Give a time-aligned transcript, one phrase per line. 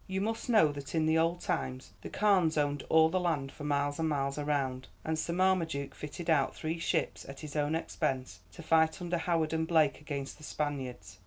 [0.07, 3.63] "You must know that in the old times the Carnes owned all the land for
[3.63, 8.39] miles and miles round, and Sir Marmaduke fitted out three ships at his own expense
[8.53, 11.19] to fight under Howard and Blake against the Spaniards.